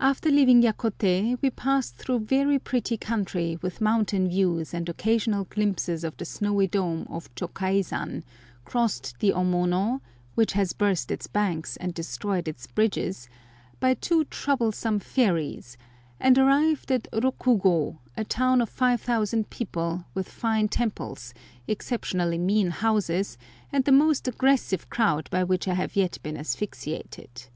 After 0.00 0.28
leaving 0.28 0.60
Yakote 0.62 1.40
we 1.40 1.50
passed 1.50 1.94
through 1.94 2.18
very 2.26 2.58
pretty 2.58 2.96
country 2.96 3.60
with 3.62 3.80
mountain 3.80 4.28
views 4.28 4.74
and 4.74 4.88
occasional 4.88 5.44
glimpses 5.44 6.02
of 6.02 6.16
the 6.16 6.24
snowy 6.24 6.66
dome 6.66 7.06
of 7.08 7.32
Chokaizan, 7.36 8.24
crossed 8.64 9.20
the 9.20 9.30
Omono 9.30 10.00
(which 10.34 10.54
has 10.54 10.72
burst 10.72 11.12
its 11.12 11.28
banks 11.28 11.76
and 11.76 11.94
destroyed 11.94 12.48
its 12.48 12.66
bridges) 12.66 13.28
by 13.78 13.94
two 13.94 14.24
troublesome 14.24 14.98
ferries, 14.98 15.76
and 16.18 16.36
arrived 16.36 16.90
at 16.90 17.06
Rokugo, 17.12 18.00
a 18.16 18.24
town 18.24 18.60
of 18.60 18.68
5000 18.68 19.48
people, 19.48 20.06
with 20.12 20.28
fine 20.28 20.66
temples, 20.66 21.32
exceptionally 21.68 22.38
mean 22.38 22.70
houses, 22.70 23.38
and 23.70 23.84
the 23.84 23.92
most 23.92 24.26
aggressive 24.26 24.90
crowd 24.90 25.30
by 25.30 25.44
which 25.44 25.68
I 25.68 25.74
have 25.74 25.94
yet 25.94 26.18
been 26.24 26.36
asphyxiated. 26.36 27.46